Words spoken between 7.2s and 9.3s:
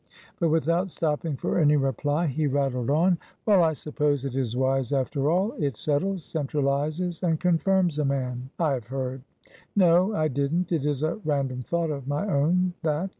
and confirms a man, I have heard.